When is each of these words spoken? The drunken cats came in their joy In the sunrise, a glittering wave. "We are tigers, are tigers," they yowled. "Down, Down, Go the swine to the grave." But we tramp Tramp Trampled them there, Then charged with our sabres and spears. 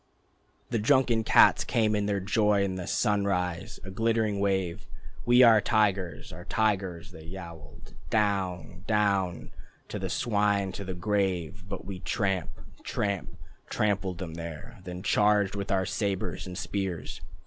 The 0.71 0.79
drunken 0.79 1.23
cats 1.23 1.63
came 1.63 1.95
in 1.95 2.07
their 2.07 2.19
joy 2.19 2.63
In 2.63 2.73
the 2.73 2.87
sunrise, 2.87 3.79
a 3.83 3.91
glittering 3.91 4.39
wave. 4.39 4.87
"We 5.27 5.43
are 5.43 5.61
tigers, 5.61 6.33
are 6.33 6.43
tigers," 6.45 7.11
they 7.11 7.25
yowled. 7.25 7.93
"Down, 8.09 8.83
Down, 8.87 9.51
Go 9.89 9.99
the 9.99 10.09
swine 10.09 10.71
to 10.71 10.83
the 10.83 10.95
grave." 10.95 11.65
But 11.69 11.85
we 11.85 11.99
tramp 11.99 12.49
Tramp 12.83 13.37
Trampled 13.69 14.17
them 14.17 14.33
there, 14.33 14.79
Then 14.83 15.03
charged 15.03 15.55
with 15.55 15.69
our 15.71 15.85
sabres 15.85 16.47
and 16.47 16.57
spears. 16.57 17.21